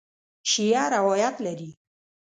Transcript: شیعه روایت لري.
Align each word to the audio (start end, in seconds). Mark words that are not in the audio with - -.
شیعه 0.51 0.83
روایت 0.95 1.35
لري. 1.45 1.69